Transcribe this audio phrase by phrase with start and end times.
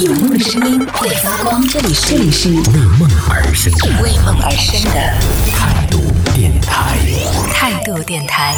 [0.00, 2.56] 有梦的声音会发光，这里是这里是为
[2.98, 4.90] 梦而生的为梦而生的
[5.52, 6.00] 态度
[6.34, 6.96] 电台。
[7.52, 8.54] 态度电台。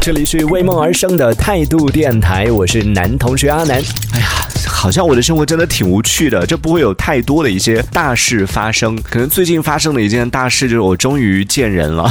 [0.00, 3.80] 这里是为梦而生的态度电台，我是男同学阿南。
[4.14, 4.26] 哎呀，
[4.66, 9.00] 好像我的生活真的挺无趣的，这不会有太多的一些大事发生。
[9.00, 12.10] 可能最近发生的一件大事就是我终于见人了。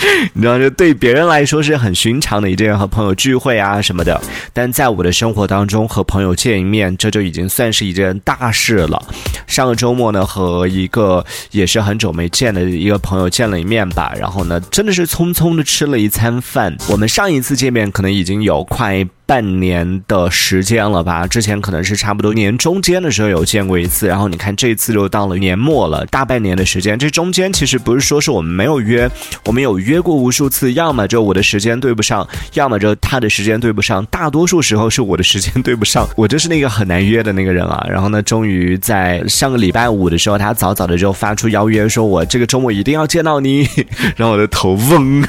[0.32, 4.20] 你知道，这对别人来说是很寻常的一件和朋友聚会啊什么的，
[4.52, 9.02] 但在我的生活当中，和朋友见一面，这就已经算是一件大事了。
[9.46, 16.76] 上个周末呢，和一个也是很久没见的一个朋友见了一面吧，然后呢，真的是匆匆的吃了一餐饭。
[16.88, 19.06] 我们上一次见面可能已经有快。
[19.30, 21.24] 半年的时间了吧？
[21.24, 26.98] 之前可能是差不多年中间的时候有见过一次，然后你看这次就到了年末了，大半年的时间。
[26.98, 29.08] 这中间其实不是说是我们没有约，
[29.46, 34.04] 我们有约过无数次，要么就我的时间对不上，要么就他的时间对不上。
[34.06, 37.86] 大多数时候是我的时间对不上，我就是那个很难约的那个人啊。
[37.88, 43.68] 然后呢，终于在上个礼拜五的时候，他早早的就发出邀约，说我这个周末一定要见到你。
[44.18, 45.24] 然后我的头嗡，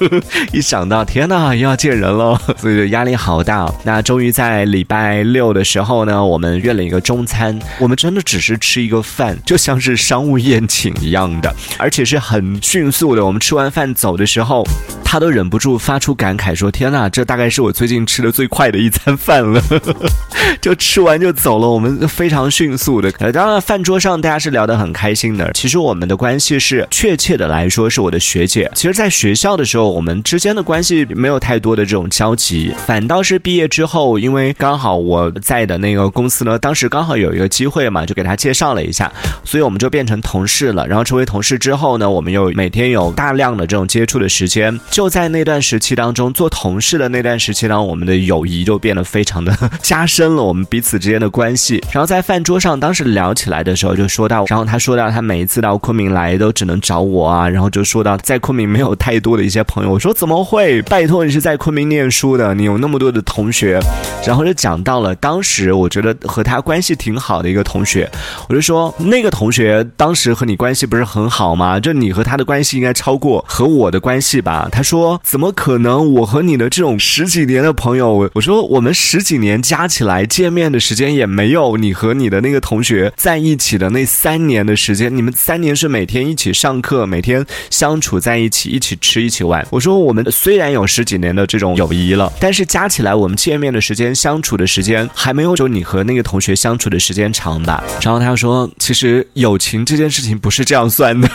[0.52, 3.45] 一想到天哪，又要见人了，所以就压力好。
[3.46, 7.56] 到那终于在礼拜六的时候呢，我们约了一个中餐。
[7.78, 13.24] 我们真的只是吃一个饭，就像是商务宴请一样的，而且是很迅速的。
[13.24, 14.66] 我们吃完饭走的时候，
[15.04, 19.62] 他都忍不住发出感慨说：“天哪，这大概是我最近吃的最快的一餐饭了。
[20.60, 23.12] ”就吃完就走了，我们非常迅速的。
[23.30, 25.48] 当然饭桌上大家是聊得很开心的。
[25.52, 28.68] 其实我们的关系是确切的来说是我的学姐。
[28.74, 33.35] 其实，在学校的时候，我们之间的关系没有太多的这种交集，反倒是。
[33.38, 39.12] 毕业之后，因为刚好我在的那个公司呢，当时刚好有一个机会嘛，就给他介绍了一下，
[39.44, 40.86] 所以我们就变成同事了。
[40.86, 44.78] 然后成为同事之后呢，我们又每天有大量的这种接触的时间。
[44.90, 51.82] 就在那段时期当中，做同事的那段时期呢，我们的友谊就变得非常的加深了，我们彼此之间的关系。
[51.92, 59.90] 然后在饭桌上，当时聊起来的时候，就说到，然后他说到他每一次到昆明来都只能找我啊，然后就说到在昆明没有太多的一些朋友。
[59.90, 60.80] 我说怎么会？
[60.82, 63.22] 拜托你是在昆明念书的，你有那么多的。
[63.26, 63.78] 同学，
[64.26, 68.10] 然后就讲到了当时我觉得和他关系挺好的一个同学，
[68.48, 71.78] 我就说那个同学当时和你关系不是很好吗？
[71.78, 74.68] 就你和他的关系应该超过和我的关系吧？
[74.70, 76.14] 他说怎么可能？
[76.14, 85.14] 我和你的这种十几年的朋友，我说我们十几年加起来见面的时间也没有你和你的那个同学在一起的那三年的时间。
[85.14, 89.66] 你们三年是每天一起上课，每天相处在一起，一起吃，一起玩。
[89.70, 93.15] 我说我们虽然有十几年的这种友谊了，但是加起来。
[93.16, 97.82] 我们见面的时间、相处的时间，还没有就你和那个同学相处的时间长吧？
[98.02, 101.28] 然后他说：“其实友情这件事情不是这样算的，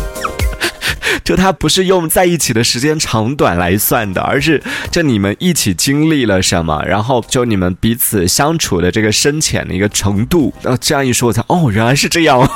[1.24, 12.48] 就他不是用在一起的时间长短来算的，而是就你们一起经历了什么，然后就你们彼此相处的这个深浅的一个程度。”然后这样一说，我才哦，原来是这样，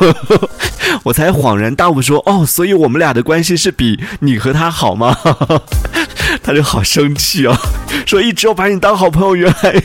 [1.05, 5.17] 我才恍然大悟，说：“哦，所以我们俩的关系是比你和他好吗？”
[6.53, 7.57] 就好生气哦，
[8.07, 9.83] 说一直要把你当好朋友，原来。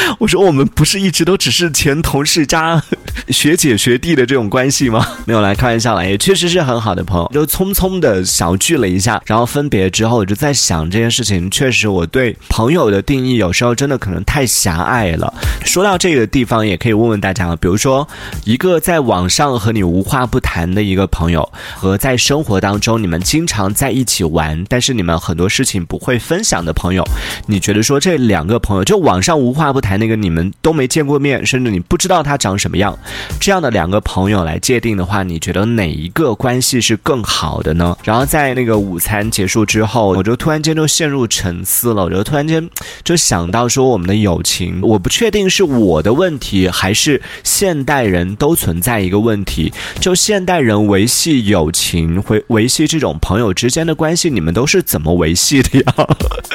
[0.18, 2.82] 我说我们不是一直都只是前同事加
[3.28, 5.06] 学姐学弟的这种关系吗？
[5.26, 7.30] 没有来开玩笑了，也确实是很好的朋友。
[7.32, 15.32] 就匆匆的小聚了一下，然后分别之后，我就在想这件事情，确实我对朋友的定义有时候真的可能太狭隘了。
[15.64, 18.06] 说到这个地方，也可以问问大家，比如说
[18.44, 27.04] 一个在网上和你无话不谈的一个朋友，和在生活当中你们经常在一起玩，但是你们很多事情不会分享的朋友，
[27.46, 29.87] 你觉得说这两个朋友就网上无话不谈？
[29.88, 32.96] 还那个你们都没见过面，甚至你不知道他长什么样，
[33.40, 37.96] 这样的两个朋友来界定的话，你觉得哪一个关系是更好的呢？
[38.04, 42.68] 然后在那个午餐结束之后，我就突然间就陷入沉思了，我就突然间
[43.02, 55.94] 就想到说，我们的友情，我不确定是我的问题，还是现代人都存在一个问题，就现代人维系友情，维维系这种朋友之间的关系，你们都是怎么维系的呀？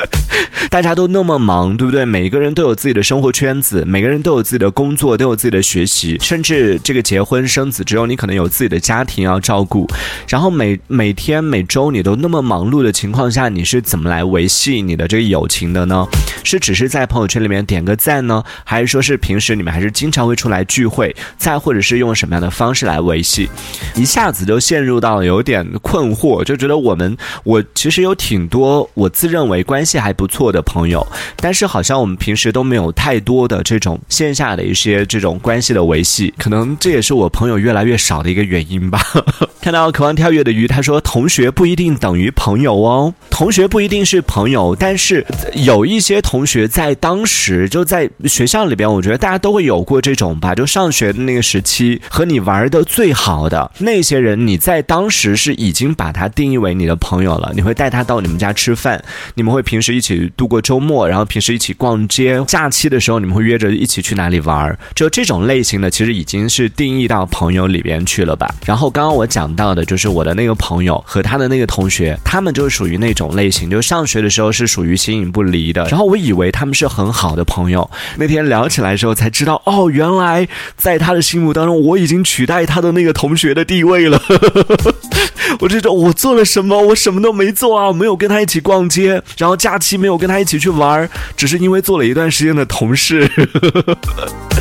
[0.69, 2.05] 大家都那么忙，对不对？
[2.05, 9.87] 每一个人都有自己的生活圈子，每个人都有自己的工作，都有自己的学习，甚至这个结婚生子之后，你可能有自己的家庭要照顾。
[10.27, 16.05] 然后每每天每周你都那么忙碌的情况下，你是怎么来维系你的这个友情的呢？
[16.43, 21.15] 是只是在朋友圈里面点个赞呢，还是说是平时你们还是经常会出来聚会？
[21.37, 23.49] 再或者是用什么样的方式来维系？
[23.95, 31.07] 一下子就陷入到了有点困惑，就觉得我们我其实有挺多我自认为关系还不错的朋友，
[31.37, 33.23] 但是好像我们平时都没有太。
[33.23, 38.99] 多的这种线下的一些这种关系的维系，可能这也是我朋友越来越少的一个原因吧。
[39.61, 58.99] 看到渴望跳跃的鱼，他说同学不一定等于朋友哦，同学不一定是朋友，但是有一些同同学在当时就在学校里边，我觉得大家都会有过这种吧，就上学的那个时期和你玩的最好的那些人，你在当时是已经把他定义为你的朋友了，你会带他到你们家吃饭，
[59.35, 68.55] 你们会平时一起度过周末，然后平时一起逛街，假期的时候你们会约着一起去哪里玩，就这种类型的其实已经是定义到朋友里边去了吧。
[68.65, 75.85] 然后刚刚我讲到的就是我的那个朋友和他的那个同学，他们就是属于那种类型，就上学的时候是属于形影不离的。
[75.89, 80.47] 然后我以为他们是很好的朋友，那天聊起来的时候才知道，哦，原来
[80.77, 84.21] 在他的心目当中，我已经取代他的那个同学的地位了。
[85.59, 86.79] 我这种我做了什么？
[86.81, 93.29] 我什么都没做啊，没有跟他一起逛街，然后假期没有跟他一起去玩，只是因为做了一段时间的同事。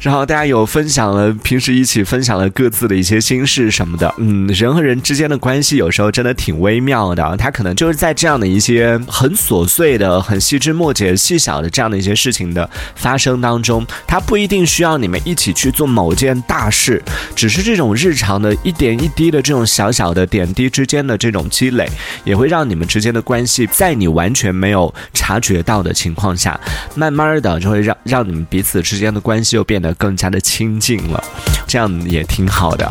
[0.00, 4.12] 然后大家有分享了，平时一起分享了各自的一些心事什么的。
[4.18, 17.02] 嗯，人和人之间的关系有时候真的挺微妙的，他可能就是在这样的一些很琐碎的、很细枝末节、细小的这样的一些事情的发生当中，他不一定需要你们一起去做某件大事，
[17.34, 21.88] 只是这种日常的一点一滴的这种小小的点滴之间的这种积累，
[22.24, 26.58] 也会让你们之间的关系在你完全没有察觉到的情况下，
[26.94, 31.20] 慢慢的就会让让你们彼此之间的关系又变变得更加的亲近了，
[31.66, 32.88] 这样也挺好的。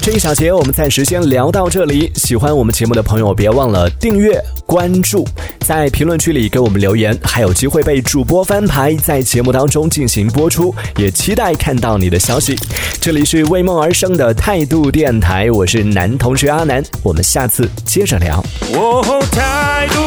[0.00, 2.10] 这一小节我们暂时先聊到这里。
[2.14, 5.28] 喜欢我们节目的朋友，别忘了订阅、关注，
[5.60, 10.74] 在评论区里给我们留言，还有机会被主播翻牌，在节目当中进行播出。
[10.96, 12.58] 也期待看到你的消息。
[12.98, 18.42] 这里是为梦而生的态度电台，我是男同学阿南，我们下次接着聊。
[18.72, 20.00] 哦，态度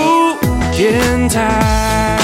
[0.75, 2.19] 电台。